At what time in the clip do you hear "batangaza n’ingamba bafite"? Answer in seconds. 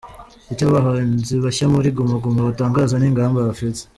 2.49-3.79